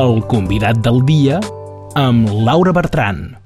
el 0.00 0.22
convidat 0.32 0.80
del 0.84 1.02
dia 1.04 1.40
amb 2.00 2.32
Laura 2.46 2.72
Bertran. 2.72 3.39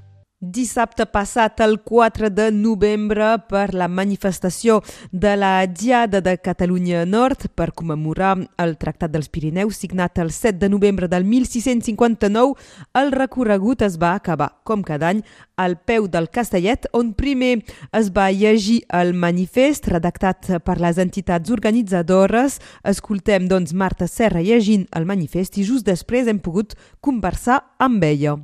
Dissabte 0.44 1.06
passat, 1.08 1.60
el 1.64 1.78
4 1.80 2.28
de 2.28 2.50
novembre, 2.52 3.30
per 3.48 3.72
la 3.72 3.86
manifestació 3.88 4.82
de 5.10 5.32
la 5.40 5.64
Diada 5.64 6.20
de 6.20 6.34
Catalunya 6.36 7.06
Nord 7.08 7.46
per 7.56 7.70
commemorar 7.72 8.34
el 8.60 8.76
Tractat 8.76 9.14
dels 9.14 9.30
Pirineus 9.32 9.80
signat 9.80 10.20
el 10.20 10.34
7 10.36 10.58
de 10.60 10.68
novembre 10.68 11.08
del 11.08 11.24
1659, 11.24 12.60
el 12.92 13.12
recorregut 13.16 13.86
es 13.88 13.96
va 13.96 14.12
acabar, 14.18 14.50
com 14.68 14.84
cada 14.84 15.14
any, 15.14 15.24
al 15.56 15.78
peu 15.80 16.10
del 16.12 16.28
Castellet, 16.28 16.90
on 16.92 17.14
primer 17.16 17.62
es 17.96 18.12
va 18.12 18.28
llegir 18.28 18.82
el 18.92 19.14
manifest 19.16 19.88
redactat 19.88 20.58
per 20.60 20.76
les 20.76 21.00
entitats 21.00 21.48
organitzadores. 21.48 22.60
Escoltem, 22.84 23.48
doncs, 23.48 23.72
Marta 23.72 24.10
Serra 24.10 24.44
llegint 24.44 24.90
el 24.92 25.08
manifest 25.08 25.56
i 25.56 25.64
just 25.64 25.88
després 25.88 26.28
hem 26.28 26.42
pogut 26.42 26.76
conversar 27.00 27.62
amb 27.78 28.04
ella. 28.04 28.42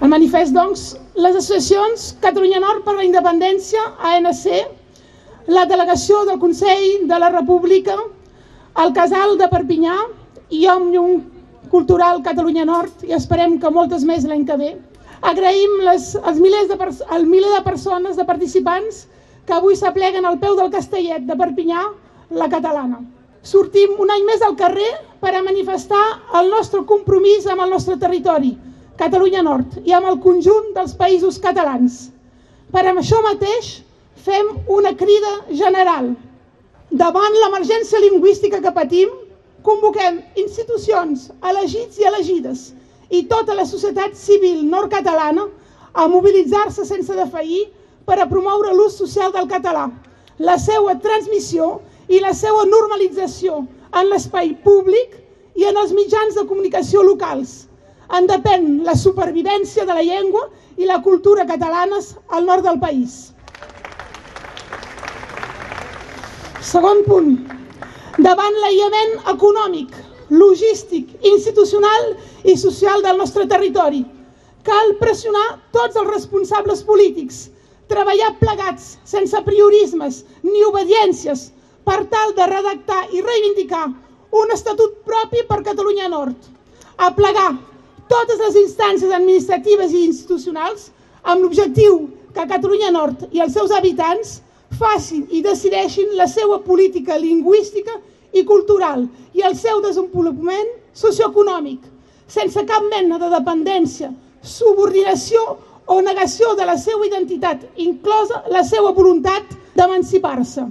El 0.00 0.08
manifest, 0.08 0.54
doncs, 0.56 0.82
les 1.20 1.34
associacions 1.36 2.04
Catalunya 2.22 2.60
Nord 2.62 2.86
per 2.86 2.94
la 2.96 3.04
Independència, 3.04 3.82
ANC, 4.10 4.46
la 5.52 5.66
delegació 5.68 6.22
del 6.24 6.38
Consell 6.40 7.04
de 7.10 7.18
la 7.20 7.28
República, 7.34 7.98
el 8.80 8.94
Casal 8.96 9.36
de 9.36 9.48
Perpinyà 9.52 9.96
i 10.56 10.62
Òmnium 10.72 11.18
Cultural 11.74 12.22
Catalunya 12.24 12.64
Nord, 12.64 13.04
i 13.04 13.12
esperem 13.18 13.58
que 13.60 13.72
moltes 13.74 14.06
més 14.08 14.24
l'any 14.24 14.46
que 14.48 14.56
ve. 14.62 14.70
Agraïm 15.20 15.76
les, 15.84 16.14
els 16.16 16.40
milers 16.40 16.72
de, 16.72 16.80
el 17.18 17.28
miler 17.28 17.52
de 17.58 17.60
persones, 17.68 18.16
de 18.16 18.24
participants, 18.24 19.04
que 19.44 19.58
avui 19.58 19.76
s'apleguen 19.76 20.24
al 20.24 20.40
peu 20.40 20.56
del 20.56 20.72
Castellet 20.72 21.28
de 21.28 21.36
Perpinyà, 21.36 21.84
la 22.40 22.48
catalana. 22.48 23.02
Sortim 23.44 24.00
un 24.00 24.16
any 24.16 24.24
més 24.24 24.40
al 24.48 24.56
carrer 24.56 24.90
per 25.20 25.36
a 25.36 25.44
manifestar 25.44 26.02
el 26.40 26.48
nostre 26.56 26.86
compromís 26.88 27.44
amb 27.44 27.68
el 27.68 27.76
nostre 27.76 28.00
territori, 28.00 28.56
Catalunya 29.00 29.40
Nord 29.40 29.78
i 29.88 29.94
amb 29.96 30.10
el 30.10 30.18
conjunt 30.20 30.74
dels 30.76 30.92
països 30.98 31.38
catalans. 31.40 32.10
Per 32.72 32.82
això 32.90 33.20
mateix 33.24 33.70
fem 34.24 34.50
una 34.68 34.92
crida 34.92 35.30
general. 35.60 36.10
Davant 36.90 37.38
l'emergència 37.42 38.02
lingüística 38.02 38.60
que 38.60 38.72
patim, 38.76 39.14
convoquem 39.64 40.18
institucions, 40.42 41.30
elegits 41.52 42.00
i 42.00 42.08
elegides 42.10 42.66
i 43.10 43.22
tota 43.30 43.56
la 43.56 43.64
societat 43.66 44.14
civil 44.16 44.60
nord-catalana 44.68 45.46
a 45.92 46.06
mobilitzar-se 46.08 46.84
sense 46.84 47.16
defallir 47.16 47.64
per 48.04 48.18
a 48.20 48.28
promoure 48.28 48.74
l'ús 48.76 48.98
social 49.00 49.32
del 49.32 49.48
català, 49.48 49.88
la 50.38 50.58
seva 50.58 50.94
transmissió 51.00 51.78
i 52.08 52.20
la 52.20 52.34
seva 52.36 52.68
normalització 52.68 53.64
en 53.96 54.12
l'espai 54.12 54.54
públic 54.64 55.16
i 55.56 55.66
en 55.72 55.80
els 55.80 55.96
mitjans 55.96 56.36
de 56.36 56.46
comunicació 56.46 57.02
locals, 57.06 57.69
en 58.18 58.26
depèn 58.30 58.64
la 58.86 58.96
supervivència 58.98 59.86
de 59.86 59.94
la 59.96 60.04
llengua 60.06 60.46
i 60.76 60.88
la 60.88 61.00
cultura 61.04 61.46
catalanes 61.46 62.14
al 62.28 62.46
nord 62.46 62.66
del 62.66 62.80
país. 62.82 63.30
Segon 66.70 67.04
punt. 67.06 67.30
Davant 68.20 68.56
l'aïllament 68.62 69.14
econòmic, 69.32 69.94
logístic, 70.30 71.14
institucional 71.32 72.10
i 72.44 72.56
social 72.58 73.02
del 73.06 73.16
nostre 73.18 73.46
territori, 73.48 74.02
cal 74.66 74.92
pressionar 75.00 75.46
tots 75.72 75.96
els 75.96 76.10
responsables 76.10 76.82
polítics, 76.84 77.48
treballar 77.88 78.34
plegats, 78.42 78.98
sense 79.08 79.40
priorismes 79.46 80.20
ni 80.44 80.62
obediències, 80.68 81.48
per 81.86 82.04
tal 82.12 82.34
de 82.36 82.46
redactar 82.46 83.00
i 83.16 83.22
reivindicar 83.24 83.86
un 84.42 84.52
estatut 84.54 85.00
propi 85.06 85.42
per 85.48 85.62
Catalunya 85.66 86.10
Nord. 86.12 86.36
A 87.00 87.10
plegar 87.16 87.50
totes 88.10 88.40
les 88.42 88.56
instàncies 88.64 89.12
administratives 89.14 89.94
i 89.94 90.04
institucionals 90.08 90.90
amb 91.22 91.44
l'objectiu 91.44 92.08
que 92.34 92.48
Catalunya 92.50 92.90
Nord 92.94 93.28
i 93.30 93.42
els 93.44 93.54
seus 93.54 93.72
habitants 93.74 94.40
facin 94.78 95.26
i 95.30 95.42
decideixin 95.42 96.14
la 96.18 96.26
seva 96.30 96.60
política 96.66 97.18
lingüística 97.18 97.96
i 98.32 98.44
cultural 98.46 99.06
i 99.34 99.42
el 99.46 99.56
seu 99.58 99.80
desenvolupament 99.82 100.70
socioeconòmic, 100.94 101.80
sense 102.30 102.62
cap 102.66 102.86
mena 102.90 103.18
de 103.18 103.30
dependència, 103.32 104.10
subordinació 104.42 105.42
o 105.90 106.00
negació 106.06 106.54
de 106.58 106.66
la 106.66 106.76
seva 106.78 107.06
identitat, 107.06 107.64
inclosa 107.82 108.44
la 108.54 108.62
seva 108.66 108.92
voluntat 108.94 109.56
d'emancipar-se. 109.74 110.68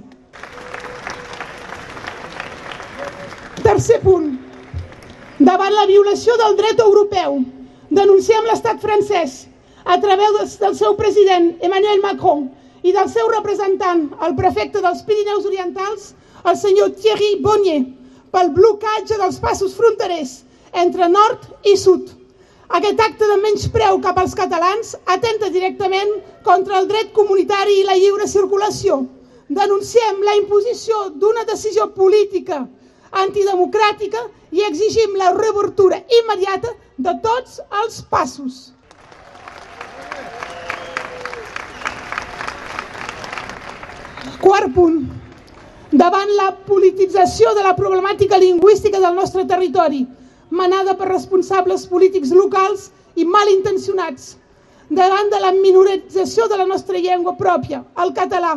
Tercer 3.60 4.00
punt. 4.00 4.39
Davant 5.40 5.72
la 5.72 5.86
violació 5.88 6.34
del 6.36 6.52
dret 6.58 6.80
europeu, 6.84 7.38
denunciem 7.98 8.44
l'estat 8.44 8.82
francès 8.82 9.36
a 9.88 9.94
través 10.02 10.56
del 10.60 10.74
seu 10.76 10.96
president 10.98 11.46
Emmanuel 11.64 12.02
Macron 12.02 12.42
i 12.84 12.92
del 12.92 13.06
seu 13.08 13.30
representant, 13.32 14.02
el 14.26 14.34
prefecte 14.36 14.82
dels 14.84 15.00
Pirineus 15.06 15.46
Orientals, 15.48 16.10
el 16.44 16.58
senyor 16.60 16.90
Thierry 16.98 17.30
Bonnier, 17.46 17.78
pel 18.34 18.50
blocatge 18.58 19.16
dels 19.22 19.38
passos 19.40 19.72
fronterers 19.78 20.34
entre 20.82 21.08
nord 21.08 21.46
i 21.72 21.72
sud. 21.84 22.10
Aquest 22.68 23.00
acte 23.06 23.30
de 23.30 23.38
menyspreu 23.40 23.96
cap 24.04 24.20
als 24.20 24.36
catalans 24.36 24.92
atenta 25.14 25.48
directament 25.54 26.12
contra 26.44 26.82
el 26.82 26.90
dret 26.92 27.14
comunitari 27.16 27.78
i 27.80 27.88
la 27.88 27.96
lliure 27.96 28.28
circulació. 28.28 29.00
Denunciem 29.48 30.20
la 30.20 30.36
imposició 30.42 31.00
d'una 31.16 31.48
decisió 31.48 31.88
política 31.96 32.60
antidemocràtica 33.10 34.22
i 34.54 34.62
exigim 34.66 35.16
la 35.18 35.32
reobertura 35.36 36.00
immediata 36.20 36.74
de 36.98 37.14
tots 37.24 37.60
els 37.82 38.02
passos. 38.10 38.60
Quart 44.40 44.72
punt. 44.74 45.00
Davant 45.90 46.30
la 46.38 46.52
politització 46.66 47.50
de 47.56 47.64
la 47.66 47.74
problemàtica 47.76 48.38
lingüística 48.38 49.00
del 49.02 49.16
nostre 49.18 49.44
territori, 49.44 50.04
manada 50.50 50.94
per 50.94 51.08
responsables 51.10 51.86
polítics 51.90 52.30
locals 52.30 52.90
i 53.16 53.26
malintencionats, 53.26 54.36
davant 54.88 55.30
de 55.30 55.40
la 55.42 55.50
minorització 55.56 56.46
de 56.48 56.60
la 56.62 56.66
nostra 56.66 56.98
llengua 56.98 57.34
pròpia, 57.38 57.82
el 58.02 58.14
català, 58.14 58.54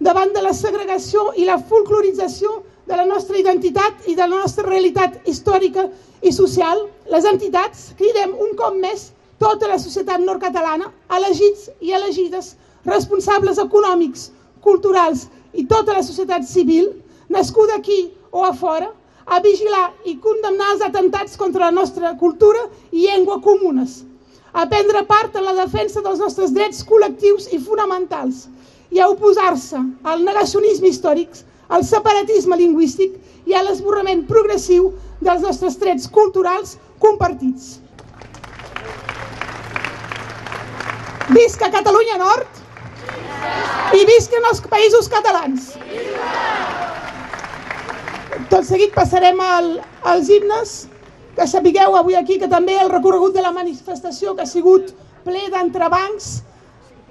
davant 0.00 0.34
de 0.34 0.42
la 0.42 0.52
segregació 0.58 1.30
i 1.38 1.46
la 1.46 1.58
folclorització 1.70 2.62
de 2.86 2.96
la 2.96 3.04
nostra 3.06 3.38
identitat 3.38 4.08
i 4.10 4.14
de 4.18 4.26
la 4.26 4.42
nostra 4.42 4.66
realitat 4.66 5.28
històrica 5.28 5.86
i 6.22 6.32
social, 6.32 6.86
les 7.10 7.26
entitats 7.28 7.90
cridem 7.98 8.34
un 8.46 8.56
cop 8.58 8.74
més 8.78 9.10
tota 9.42 9.68
la 9.70 9.78
societat 9.82 10.22
nord-catalana, 10.22 10.90
elegits 11.16 11.68
i 11.80 11.92
elegides, 11.96 12.54
responsables 12.86 13.58
econòmics, 13.62 14.30
culturals 14.62 15.26
i 15.52 15.66
tota 15.66 15.94
la 15.96 16.02
societat 16.06 16.46
civil, 16.46 16.92
nascuda 17.28 17.78
aquí 17.78 18.12
o 18.30 18.44
a 18.46 18.52
fora, 18.54 18.90
a 19.26 19.38
vigilar 19.42 19.92
i 20.04 20.16
condemnar 20.22 20.72
els 20.74 20.82
atentats 20.86 21.36
contra 21.38 21.68
la 21.68 21.74
nostra 21.74 22.14
cultura 22.18 22.64
i 22.90 23.06
llengua 23.06 23.40
comunes, 23.42 24.02
a 24.52 24.66
prendre 24.68 25.04
part 25.06 25.36
en 25.38 25.46
la 25.46 25.54
defensa 25.58 26.02
dels 26.02 26.20
nostres 26.22 26.52
drets 26.54 26.82
col·lectius 26.86 27.48
i 27.54 27.60
fonamentals 27.62 28.46
i 28.92 29.00
a 29.00 29.08
oposar-se 29.08 29.78
al 30.04 30.24
negacionisme 30.26 30.90
històric 30.90 31.38
al 31.72 31.84
separatisme 31.88 32.58
lingüístic 32.60 33.16
i 33.48 33.56
a 33.56 33.62
l'esborrament 33.64 34.26
progressiu 34.28 34.90
dels 35.24 35.42
nostres 35.44 35.78
trets 35.80 36.08
culturals 36.12 36.76
compartits. 37.02 37.78
Visca 41.32 41.70
Catalunya 41.72 42.18
Nord 42.20 42.60
i 43.96 44.04
visquen 44.08 44.44
els 44.50 44.60
països 44.68 45.08
catalans. 45.12 45.72
Tot 48.52 48.66
seguit 48.68 48.92
passarem 48.94 49.40
al, 49.40 49.74
als 50.12 50.28
himnes, 50.28 50.74
que 51.36 51.46
sapigueu 51.48 51.96
avui 51.96 52.16
aquí 52.18 52.36
que 52.40 52.50
també 52.52 52.76
el 52.80 52.92
recorregut 52.92 53.32
de 53.32 53.44
la 53.44 53.52
manifestació 53.56 54.36
que 54.36 54.44
ha 54.44 54.50
sigut 54.50 54.92
ple 55.24 55.46
d'entrebancs 55.52 56.32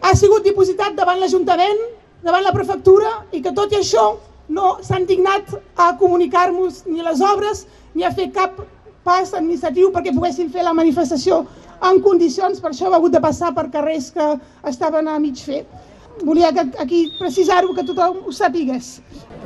ha 0.05 0.11
sigut 0.17 0.45
dipositat 0.45 0.93
davant 0.97 1.19
l'Ajuntament, 1.21 1.79
davant 2.21 2.45
la 2.45 2.53
prefectura 2.53 3.09
i 3.31 3.41
que 3.41 3.53
tot 3.57 3.73
i 3.73 3.79
això 3.79 4.05
no 4.51 4.77
s'han 4.83 5.07
dignat 5.09 5.55
a 5.79 5.93
comunicar-nos 5.99 6.83
ni 6.85 7.01
les 7.01 7.23
obres 7.23 7.65
ni 7.95 8.03
a 8.03 8.11
fer 8.11 8.29
cap 8.35 8.59
pas 9.03 9.33
administratiu 9.33 9.89
perquè 9.95 10.13
poguessin 10.13 10.51
fer 10.53 10.63
la 10.67 10.75
manifestació 10.77 11.45
en 11.89 12.01
condicions, 12.05 12.59
per 12.61 12.69
això 12.71 12.91
ha 12.91 12.97
hagut 12.99 13.13
de 13.15 13.21
passar 13.23 13.55
per 13.55 13.71
carrers 13.73 14.11
que 14.13 14.27
estaven 14.69 15.07
a 15.09 15.17
mig 15.19 15.39
fer. 15.41 15.63
Volia 16.23 16.51
que 16.53 16.67
aquí 16.79 17.11
precisar-ho, 17.19 17.73
que 17.73 17.83
tothom 17.83 18.23
ho 18.25 18.31
sàpigues. 18.31 18.99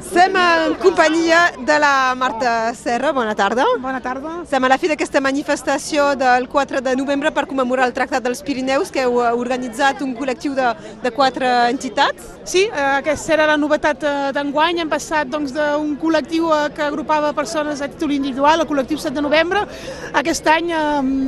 Sem 0.04 0.34
en 0.36 0.74
companyia 0.76 1.54
de 1.66 1.80
la 1.80 2.14
Marta 2.20 2.74
Serra. 2.76 3.14
Bona 3.14 3.34
tarda. 3.34 3.64
Bona 3.80 4.02
tarda. 4.04 4.42
Som 4.50 4.66
a 4.68 4.70
la 4.70 4.78
fi 4.78 4.90
d'aquesta 4.92 5.22
manifestació 5.24 6.10
del 6.20 6.50
4 6.52 6.82
de 6.84 6.96
novembre 7.00 7.32
per 7.32 7.46
commemorar 7.48 7.86
el 7.88 7.94
Tractat 7.96 8.26
dels 8.26 8.44
Pirineus 8.44 8.92
que 8.92 9.06
heu 9.06 9.22
organitzat 9.24 10.02
un 10.04 10.12
col·lectiu 10.18 10.52
de, 10.58 10.74
de 11.00 11.12
quatre 11.16 11.48
entitats. 11.70 12.34
Sí, 12.44 12.66
eh, 12.68 12.90
aquesta 12.98 13.38
era 13.38 13.46
la 13.48 13.56
novetat 13.56 14.04
eh, 14.04 14.16
d'enguany. 14.36 14.82
Hem 14.84 14.92
passat 14.92 15.32
doncs, 15.32 15.54
d'un 15.56 15.96
doncs, 15.96 16.02
col·lectiu 16.04 16.52
eh, 16.52 16.68
que 16.76 16.84
agrupava 16.84 17.32
persones 17.38 17.80
a 17.80 17.88
títol 17.88 18.12
individual, 18.18 18.66
el 18.66 18.68
col·lectiu 18.68 19.00
7 19.00 19.16
de 19.16 19.24
novembre. 19.24 19.64
Aquest 20.12 20.52
any 20.52 20.74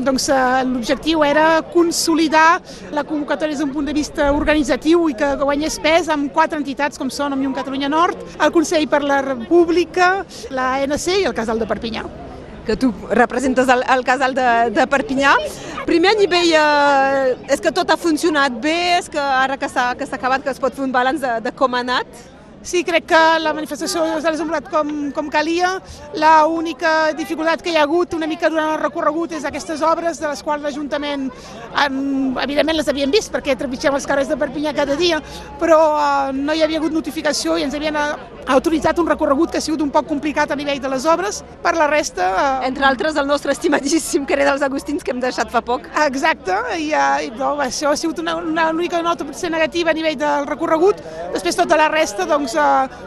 doncs, 0.03 0.27
l'objectiu 0.67 1.23
era 1.23 1.61
consolidar 1.71 2.59
la 2.91 3.07
convocatòria 3.07 3.55
des 3.55 3.63
d'un 3.63 3.71
punt 3.71 3.87
de 3.87 3.95
vista 3.95 4.27
organitzatiu 4.35 5.07
i 5.07 5.15
que 5.15 5.36
guanyés 5.45 5.79
pes 5.83 6.09
amb 6.13 6.31
quatre 6.33 6.59
entitats 6.59 6.97
com 6.97 7.11
són 7.13 7.35
Òmnium 7.37 7.55
Catalunya 7.57 7.89
Nord, 7.91 8.21
el 8.41 8.53
Consell 8.55 8.87
per 8.89 9.03
la 9.03 9.21
República, 9.25 10.23
la 10.49 10.73
ANC 10.77 11.11
i 11.17 11.27
el 11.27 11.35
Casal 11.37 11.59
de 11.59 11.69
Perpinyà 11.69 12.05
que 12.67 12.75
tu 12.75 12.91
representes 13.15 13.69
el, 13.71 13.81
el 13.87 14.03
casal 14.03 14.33
de, 14.35 14.47
de 14.75 14.85
Perpinyà. 14.91 15.37
Primer 15.87 16.11
a 16.11 16.17
nivell, 16.19 16.49
eh, 16.51 17.53
és 17.55 17.63
que 17.63 17.71
tot 17.71 17.87
ha 17.87 17.95
funcionat 17.95 18.57
bé, 18.59 18.97
és 18.97 19.07
que 19.07 19.21
ara 19.23 19.55
que 19.55 19.69
s'ha 19.71 19.93
acabat 19.95 20.43
que 20.43 20.51
es 20.51 20.59
pot 20.59 20.75
fer 20.75 20.83
un 20.83 20.91
balanç 20.91 21.23
de, 21.23 21.37
de 21.45 21.53
com 21.55 21.77
ha 21.77 21.85
anat? 21.85 22.25
Sí, 22.63 22.83
crec 22.83 23.05
que 23.07 23.19
la 23.39 23.53
manifestació 23.55 24.01
s'ha 24.19 24.31
desenvolupat 24.33 24.67
com, 24.71 24.89
com 25.15 25.29
calia. 25.31 25.75
La 26.19 26.45
única 26.51 27.13
dificultat 27.15 27.61
que 27.63 27.71
hi 27.71 27.77
ha 27.77 27.85
hagut 27.85 28.15
una 28.17 28.27
mica 28.27 28.49
durant 28.49 28.73
el 28.73 28.81
recorregut 28.81 29.35
és 29.37 29.45
aquestes 29.47 29.83
obres 29.85 30.19
de 30.19 30.27
les 30.27 30.41
quals 30.43 30.65
l'Ajuntament, 30.65 31.29
evidentment 32.43 32.79
les 32.79 32.89
havien 32.91 33.13
vist 33.13 33.31
perquè 33.31 33.55
trepitgem 33.55 33.95
els 33.95 34.09
carrers 34.09 34.31
de 34.31 34.39
Perpinyà 34.41 34.75
cada 34.75 34.97
dia, 34.99 35.21
però 35.61 35.79
uh, 35.93 36.33
no 36.35 36.57
hi 36.57 36.65
havia 36.65 36.81
hagut 36.81 36.97
notificació 36.97 37.55
i 37.57 37.67
ens 37.67 37.77
havien 37.77 37.95
uh, 38.47 38.53
autoritzat 38.55 38.99
un 38.99 39.07
recorregut 39.07 39.51
que 39.51 39.59
ha 39.59 39.63
sigut 39.63 39.83
un 39.83 39.91
poc 39.91 40.07
complicat 40.07 40.51
a 40.51 40.57
nivell 40.59 40.79
de 40.81 40.91
les 40.91 41.05
obres. 41.05 41.43
Per 41.63 41.75
la 41.75 41.87
resta... 41.91 42.29
Uh, 42.31 42.67
Entre 42.67 42.85
altres, 42.87 43.15
el 43.19 43.27
nostre 43.27 43.51
estimadíssim 43.51 44.25
carrer 44.25 44.47
dels 44.47 44.63
Agustins 44.65 45.03
que 45.03 45.11
hem 45.11 45.19
deixat 45.23 45.51
fa 45.51 45.61
poc. 45.61 45.87
Exacte, 46.05 46.55
i, 46.79 46.89
uh, 46.95 47.19
i 47.23 47.31
no, 47.35 47.55
això 47.63 47.91
ha 47.91 47.99
sigut 47.99 48.19
una, 48.23 48.37
una 48.39 48.69
única 48.71 49.01
nota 49.03 49.27
potser 49.27 49.51
negativa 49.51 49.91
a 49.91 49.97
nivell 49.97 50.17
del 50.19 50.47
recorregut. 50.47 51.03
Després 51.35 51.59
tota 51.59 51.77
la 51.79 51.89
resta, 51.91 52.25
doncs, 52.27 52.55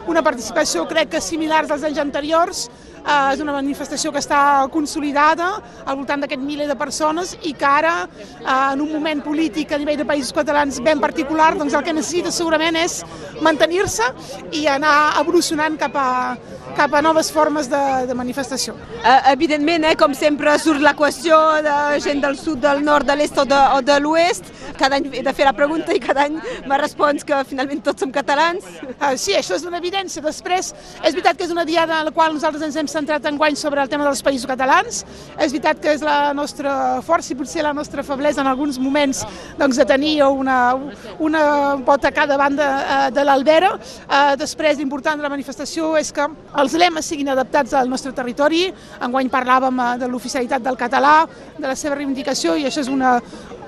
una 0.07 0.23
participació 0.23 0.85
crec 0.89 1.15
que 1.15 1.21
similars 1.23 1.71
als 1.71 1.83
anys 1.87 1.99
anteriors, 2.01 2.67
eh, 3.01 3.33
és 3.33 3.41
una 3.41 3.55
manifestació 3.55 4.11
que 4.11 4.21
està 4.21 4.67
consolidada 4.73 5.49
al 5.85 5.97
voltant 5.97 6.21
d'aquest 6.23 6.41
miler 6.43 6.67
de 6.69 6.77
persones 6.79 7.33
i 7.41 7.53
que 7.57 7.67
ara, 7.67 7.93
eh, 8.39 8.73
en 8.73 8.81
un 8.81 8.91
moment 8.91 9.23
polític 9.25 9.71
a 9.71 9.79
nivell 9.81 9.97
de 9.97 10.05
països 10.05 10.33
catalans 10.33 10.81
ben 10.83 10.99
particular, 10.99 11.55
doncs 11.57 11.73
el 11.73 11.83
que 11.83 11.93
necessita 11.93 12.31
segurament 12.31 12.77
és 12.77 13.01
mantenir-se 13.41 14.05
i 14.51 14.67
anar 14.67 14.95
evolucionant 15.15 15.30
cap 15.77 15.95
a, 15.95 16.37
cap 16.75 16.93
a 16.93 17.01
noves 17.01 17.31
formes 17.31 17.69
de, 17.69 18.07
de 18.07 18.13
manifestació. 18.13 18.73
Uh, 18.73 19.31
evidentment, 19.31 19.85
eh, 19.85 19.95
com 19.95 20.13
sempre, 20.13 20.57
surt 20.59 20.81
la 20.81 20.93
qüestió 20.93 21.61
de 21.61 21.99
gent 21.99 22.21
del 22.21 22.37
sud, 22.37 22.59
del 22.59 22.83
nord, 22.83 23.05
de 23.05 23.15
l'est 23.15 23.37
o 23.37 23.45
de, 23.45 23.61
o 23.75 23.81
de 23.81 23.99
l'oest. 23.99 24.43
Cada 24.77 24.97
any 24.99 25.09
he 25.13 25.23
de 25.25 25.33
fer 25.35 25.45
la 25.47 25.53
pregunta 25.57 25.93
i 25.95 26.01
cada 26.01 26.25
any 26.27 26.37
me 26.67 26.79
respons 26.81 27.25
que 27.27 27.37
finalment 27.49 27.83
tots 27.85 28.03
som 28.03 28.11
catalans. 28.13 28.65
Uh, 28.97 29.13
sí, 29.19 29.35
això 29.37 29.57
és 29.57 29.65
una 29.67 29.79
evidència. 29.81 30.23
Després, 30.23 30.71
és 31.01 31.15
veritat 31.15 31.37
que 31.37 31.47
és 31.47 31.53
una 31.53 31.65
diada 31.67 31.99
en 31.99 32.09
la 32.09 32.15
qual 32.15 32.33
nosaltres 32.35 32.63
ens 32.67 32.77
hem 32.79 32.89
centrat 32.91 33.25
en 33.29 33.37
guany 33.41 33.57
sobre 33.59 33.81
el 33.83 33.91
tema 33.91 34.07
dels 34.07 34.23
països 34.25 34.47
catalans. 34.49 35.03
És 35.37 35.53
veritat 35.53 35.81
que 35.83 35.95
és 35.97 36.05
la 36.05 36.33
nostra 36.37 37.01
força 37.05 37.33
i 37.33 37.39
potser 37.39 37.65
la 37.65 37.75
nostra 37.77 38.03
feblesa 38.03 38.41
en 38.41 38.49
alguns 38.51 38.79
moments 38.81 39.23
doncs, 39.59 39.77
de 39.77 39.85
tenir 39.85 40.15
una, 40.25 40.59
una 41.19 41.43
pota 41.85 42.09
a 42.09 42.15
cada 42.15 42.37
banda 42.37 42.69
uh, 42.81 43.07
de 43.13 43.25
l'Albera. 43.27 43.75
Uh, 43.77 44.35
després, 44.39 44.79
l'important 44.79 45.19
de 45.19 45.27
la 45.27 45.33
manifestació 45.33 45.95
és 45.99 46.11
que 46.15 46.27
els 46.61 46.75
lemes 46.77 47.05
siguin 47.07 47.31
adaptats 47.33 47.75
al 47.77 47.89
nostre 47.91 48.13
territori. 48.15 48.67
Enguany 49.01 49.29
parlàvem 49.31 49.79
eh, 49.79 49.89
de 50.01 50.09
l'oficialitat 50.11 50.63
del 50.65 50.79
català, 50.79 51.15
de 51.57 51.67
la 51.67 51.77
seva 51.79 51.97
reivindicació, 51.97 52.55
i 52.57 52.67
això 52.67 52.83
és 52.83 52.91
una, 52.91 53.17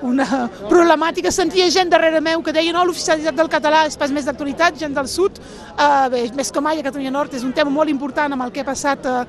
una 0.02 0.48
problemàtica. 0.68 1.30
Sentia 1.32 1.68
gent 1.70 1.90
darrere 1.92 2.20
meu 2.20 2.42
que 2.42 2.52
deia 2.52 2.72
no, 2.74 2.84
l'oficialitat 2.84 3.36
del 3.38 3.50
català 3.52 3.84
és 3.88 3.96
pas 4.00 4.12
més 4.12 4.26
d'actualitat, 4.26 4.78
gent 4.80 4.94
del 4.96 5.08
sud, 5.08 5.38
eh, 5.38 6.08
bé, 6.10 6.22
més 6.36 6.50
que 6.52 6.62
mai 6.64 6.80
a 6.80 6.86
Catalunya 6.86 7.12
Nord 7.14 7.34
és 7.34 7.44
un 7.44 7.52
tema 7.52 7.70
molt 7.70 7.90
important 7.92 8.32
amb 8.32 8.46
el 8.46 8.52
que 8.52 8.64
ha 8.64 8.68
passat 8.68 9.06
eh, 9.06 9.24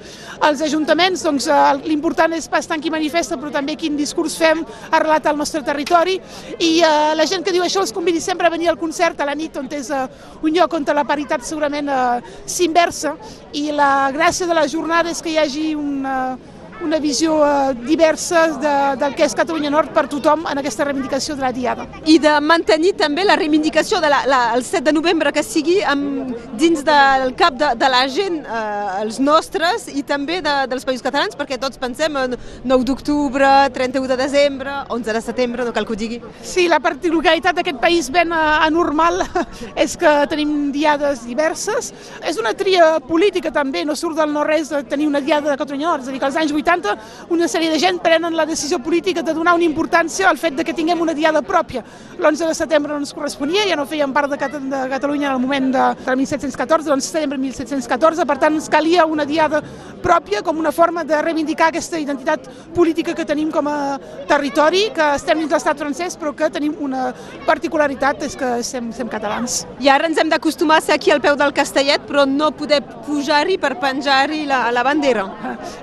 als 0.47 0.63
ajuntaments, 0.65 1.23
doncs 1.25 1.47
eh, 1.47 1.59
l'important 1.85 2.33
és 2.33 2.47
pas 2.51 2.67
tant 2.67 2.81
qui 2.81 2.93
manifesta, 2.93 3.37
però 3.37 3.51
també 3.53 3.75
quin 3.79 3.97
discurs 3.97 4.37
fem 4.37 4.63
arrelat 4.91 5.27
al 5.27 5.37
nostre 5.37 5.63
territori, 5.63 6.19
i 6.59 6.71
eh, 6.81 7.13
la 7.15 7.27
gent 7.29 7.45
que 7.45 7.53
diu 7.55 7.65
això 7.65 7.83
els 7.83 7.93
convidi 7.95 8.21
sempre 8.23 8.47
a 8.47 8.53
venir 8.53 8.71
al 8.71 8.79
concert 8.81 9.21
a 9.21 9.29
la 9.29 9.35
nit, 9.35 9.57
on 9.57 9.69
és 9.71 9.91
eh, 9.91 10.07
un 10.41 10.55
lloc 10.55 10.73
on 10.73 10.85
la 10.95 11.03
paritat 11.03 11.43
segurament 11.43 11.89
eh, 11.89 12.33
s'inversa, 12.45 13.15
i 13.53 13.71
la 13.71 14.11
gràcia 14.11 14.47
de 14.47 14.53
la 14.53 14.67
jornada 14.67 15.11
és 15.11 15.21
que 15.21 15.31
hi 15.31 15.39
hagi 15.39 15.73
una, 15.75 16.37
una 16.83 16.99
visió 16.99 17.37
eh, 17.45 17.73
diversa 17.85 18.47
de, 18.59 18.73
del 18.99 19.15
que 19.15 19.25
és 19.25 19.35
Catalunya 19.37 19.71
Nord 19.73 19.93
per 19.95 20.05
tothom 20.11 20.45
en 20.49 20.59
aquesta 20.59 20.85
reivindicació 20.87 21.35
de 21.35 21.45
la 21.45 21.51
Diada. 21.55 21.87
I 22.05 22.17
de 22.21 22.33
mantenir 22.41 22.95
també 22.99 23.25
la 23.25 23.37
reivindicació 23.39 24.01
del 24.01 24.05
de 24.05 24.29
la, 24.29 24.53
el 24.55 24.63
7 24.63 24.83
de 24.85 24.93
novembre 24.93 25.31
que 25.33 25.43
sigui 25.43 25.79
amb, 25.83 26.33
dins 26.59 26.83
del 26.85 27.33
cap 27.37 27.55
de, 27.57 27.71
de 27.79 27.89
la 27.89 28.03
gent, 28.11 28.41
eh, 28.45 29.01
els 29.01 29.19
nostres, 29.19 29.87
i 29.89 30.03
també 30.07 30.41
de, 30.45 30.53
dels 30.71 30.85
països 30.85 31.03
catalans, 31.05 31.35
perquè 31.37 31.57
tots 31.61 31.79
pensem 31.81 32.15
en 32.21 32.35
9 32.63 32.87
d'octubre, 32.87 33.49
31 33.75 34.11
de 34.11 34.17
desembre, 34.19 34.75
11 34.93 35.15
de 35.17 35.23
setembre, 35.25 35.65
no 35.65 35.73
cal 35.75 35.87
que 35.87 35.95
ho 35.95 35.99
digui. 35.99 36.21
Sí, 36.43 36.67
la 36.71 36.79
particularitat 36.83 37.57
d'aquest 37.57 37.81
país 37.81 38.11
ben 38.13 38.33
eh, 38.35 38.43
anormal 38.67 39.23
és 39.85 39.97
que 39.99 40.13
tenim 40.31 40.71
diades 40.75 41.25
diverses. 41.27 41.91
És 42.25 42.39
una 42.41 42.53
tria 42.57 42.95
política 43.05 43.51
també, 43.53 43.85
no 43.85 43.97
surt 43.97 44.19
del 44.19 44.33
no-res 44.35 44.71
tenir 44.89 45.09
una 45.09 45.23
diada 45.23 45.51
de 45.51 45.59
Catalunya 45.59 45.89
Nord, 45.89 46.05
és 46.05 46.09
a 46.09 46.15
dir, 46.15 46.21
que 46.21 46.29
als 46.29 46.39
anys 46.39 46.53
80 46.53 46.64
80, 46.65 46.97
una 47.29 47.47
sèrie 47.47 47.69
de 47.69 47.79
gent 47.79 48.01
prenen 48.01 48.35
la 48.35 48.45
decisió 48.45 48.79
política 48.81 49.21
de 49.21 49.33
donar 49.33 49.53
una 49.55 49.67
importància 49.67 50.27
al 50.29 50.39
fet 50.41 50.57
de 50.57 50.65
que 50.65 50.73
tinguem 50.73 51.01
una 51.01 51.13
diada 51.13 51.43
pròpia. 51.45 51.83
L'11 52.17 52.49
de 52.49 52.55
setembre 52.57 52.93
no 52.93 52.99
ens 53.03 53.13
corresponia, 53.13 53.67
ja 53.69 53.77
no 53.77 53.85
fèiem 53.85 54.13
part 54.15 54.31
de, 54.31 54.39
Cat 54.41 54.57
de 54.57 54.81
Catalunya 54.89 55.29
en 55.29 55.35
el 55.35 55.41
moment 55.43 55.71
de, 55.75 55.85
de 56.05 56.15
1714, 56.15 56.89
l'11 56.89 57.05
de 57.05 57.11
setembre 57.11 57.37
de 57.37 57.43
1714, 57.43 58.25
per 58.25 58.37
tant 58.41 58.57
ens 58.57 58.69
calia 58.71 59.05
una 59.05 59.25
diada 59.29 59.61
pròpia 60.01 60.41
com 60.45 60.57
una 60.57 60.71
forma 60.71 61.03
de 61.05 61.21
reivindicar 61.21 61.69
aquesta 61.69 61.99
identitat 62.01 62.49
política 62.75 63.13
que 63.13 63.25
tenim 63.25 63.51
com 63.53 63.69
a 63.69 63.99
territori, 64.29 64.87
que 64.95 65.11
estem 65.19 65.43
dins 65.43 65.53
l'estat 65.53 65.79
francès, 65.81 66.17
però 66.17 66.33
que 66.35 66.49
tenim 66.49 66.75
una 66.81 67.11
particularitat, 67.45 68.25
és 68.25 68.37
que 68.39 68.51
som, 68.65 68.91
som 68.95 69.11
catalans. 69.11 69.63
I 69.83 69.91
ara 69.91 70.09
ens 70.09 70.17
hem 70.21 70.31
d'acostumar 70.31 70.79
a 70.79 70.85
ser 70.85 70.97
aquí 70.97 71.13
al 71.13 71.21
peu 71.21 71.37
del 71.37 71.53
Castellet, 71.53 72.07
però 72.09 72.25
no 72.29 72.51
poder 72.55 72.81
pujar-hi 73.05 73.59
per 73.61 73.75
penjar-hi 73.81 74.45
la, 74.49 74.65
la 74.73 74.85
bandera. 74.85 75.27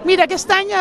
Mira, 0.08 0.26
aquest 0.26 0.50
any 0.54 0.71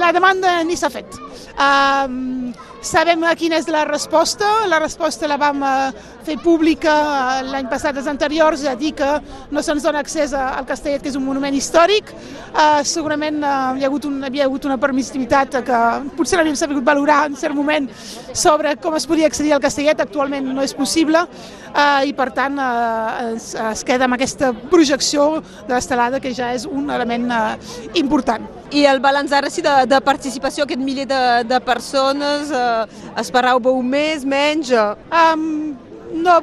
la 0.00 0.12
demanda 0.12 0.60
ni 0.64 0.76
s'ha 0.76 0.90
fet. 0.92 1.18
Um, 1.60 2.52
sabem 2.80 3.20
quina 3.36 3.58
és 3.60 3.66
la 3.68 3.82
resposta, 3.84 4.46
la 4.70 4.78
resposta 4.80 5.28
la 5.28 5.36
vam 5.40 5.60
uh, 5.60 5.90
fer 6.24 6.38
pública 6.40 6.92
uh, 6.94 7.40
l'any 7.44 7.68
passat, 7.68 7.96
els 8.00 8.08
anteriors, 8.08 8.62
a 8.64 8.74
dir 8.78 8.94
que 8.96 9.08
no 9.52 9.62
se'ns 9.62 9.84
dona 9.84 10.00
accés 10.00 10.32
al 10.32 10.64
Castellet, 10.68 11.02
que 11.02 11.10
és 11.12 11.18
un 11.18 11.26
monument 11.26 11.54
històric. 11.54 12.12
Uh, 12.50 12.80
segurament 12.88 13.42
uh, 13.42 13.74
hi, 13.76 13.84
ha 13.84 13.90
hagut 13.90 14.08
un, 14.08 14.22
havia 14.24 14.46
hagut 14.48 14.64
una 14.68 14.78
permissivitat 14.80 15.60
que 15.66 15.80
potser 16.16 16.40
l'havíem 16.40 16.56
sabut 16.56 16.84
valorar 16.86 17.26
en 17.28 17.36
cert 17.36 17.56
moment 17.56 17.90
sobre 18.32 18.76
com 18.80 18.96
es 18.96 19.06
podia 19.10 19.28
accedir 19.28 19.52
al 19.56 19.62
Castellet, 19.62 20.00
actualment 20.00 20.48
no 20.54 20.64
és 20.64 20.74
possible, 20.76 21.26
uh, 21.74 22.00
i 22.08 22.16
per 22.16 22.30
tant 22.36 22.56
uh, 22.56 23.34
es, 23.34 23.52
es 23.52 23.84
queda 23.84 24.08
amb 24.08 24.16
aquesta 24.16 24.54
projecció 24.72 25.28
de 25.66 25.74
l'estelada 25.74 26.22
que 26.22 26.32
ja 26.36 26.54
és 26.56 26.64
un 26.64 26.88
element 26.88 27.28
uh, 27.28 27.52
important. 28.00 28.59
I 28.70 28.84
el 28.86 29.00
balanç 29.02 29.32
ara 29.34 29.50
sí 29.50 29.62
de, 29.66 29.72
de 29.90 29.98
participació, 30.04 30.64
aquest 30.64 30.82
miler 30.82 31.06
de, 31.10 31.20
de 31.50 31.58
persones, 31.66 32.52
eh, 32.54 33.06
esperàveu 33.18 33.80
més, 33.82 34.22
menys? 34.22 34.70
Um, 35.10 35.72
no, 36.14 36.36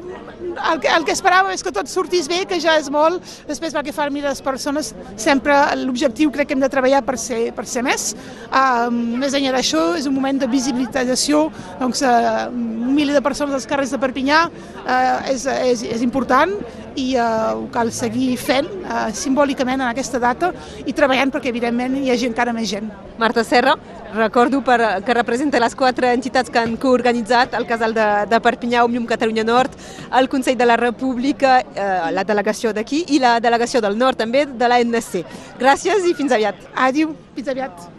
el 0.72 0.81
que, 0.84 0.89
el 0.91 1.05
que 1.07 1.13
esperàvem 1.15 1.53
és 1.55 1.63
que 1.63 1.72
tot 1.72 1.88
sortís 1.88 2.27
bé, 2.27 2.41
que 2.50 2.60
ja 2.60 2.77
és 2.79 2.89
molt. 2.91 3.24
Després, 3.48 3.72
pel 3.75 3.86
que 3.88 3.93
fa 3.96 4.07
a 4.07 4.12
les 4.12 4.41
persones, 4.43 4.93
sempre 5.15 5.55
l'objectiu 5.75 6.31
crec 6.31 6.50
que 6.50 6.57
hem 6.57 6.63
de 6.63 6.69
treballar 6.69 7.03
per 7.05 7.17
ser, 7.17 7.53
per 7.55 7.65
ser 7.65 7.84
més. 7.84 8.13
Uh, 8.51 8.89
més 8.91 9.34
enllà 9.34 9.53
d'això, 9.55 9.96
és 9.98 10.07
un 10.07 10.15
moment 10.15 10.39
de 10.39 10.48
visibilització, 10.48 11.48
doncs 11.79 12.01
uh, 12.03 12.50
un 12.51 12.93
miler 12.96 13.15
de 13.15 13.22
persones 13.22 13.55
als 13.55 13.67
carrers 13.67 13.93
de 13.93 14.01
Perpinyà 14.01 14.48
uh, 14.50 15.31
és, 15.31 15.46
és, 15.46 15.84
és 15.84 16.03
important 16.03 16.53
i 16.98 17.12
uh, 17.16 17.54
ho 17.56 17.68
cal 17.74 17.92
seguir 17.94 18.32
fent 18.42 18.68
uh, 18.84 19.08
simbòlicament 19.13 19.82
en 19.82 19.88
aquesta 19.89 20.20
data 20.20 20.51
i 20.86 20.96
treballant 20.98 21.32
perquè 21.34 21.51
evidentment 21.54 22.00
hi 22.01 22.12
hagi 22.13 22.27
encara 22.30 22.56
més 22.56 22.70
gent. 22.72 22.89
Marta 23.18 23.44
Serra, 23.46 23.75
recordo 24.13 24.62
per, 24.66 24.77
que 25.06 25.13
representa 25.18 25.62
les 25.62 25.75
quatre 25.75 26.12
entitats 26.13 26.54
que 26.54 26.62
han 26.62 26.77
coorganitzat 26.77 27.58
el 27.58 27.68
casal 27.70 27.94
de, 27.98 28.08
de 28.30 28.42
Perpinyà, 28.44 28.86
Òmnium 28.86 29.08
Catalunya 29.10 29.46
Nord, 29.48 29.74
el 30.20 30.30
Consell 30.30 30.58
de 30.58 30.70
la 30.70 30.77
República, 30.77 31.60
eh, 31.74 31.89
la 32.13 32.25
delegació 32.27 32.74
d'aquí 32.77 33.06
i 33.13 33.22
la 33.24 33.38
delegació 33.44 33.82
del 33.82 33.98
Nord 33.98 34.22
també 34.22 34.46
de 34.48 34.70
l'ANC. 34.70 35.22
Gràcies 35.60 36.06
i 36.06 36.18
fins 36.18 36.34
aviat. 36.38 36.68
Adiu, 36.88 37.16
fins 37.36 37.54
aviat. 37.54 37.97